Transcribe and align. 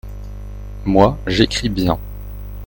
moi, 0.83 1.19
j'écris 1.27 1.69
bien. 1.69 1.99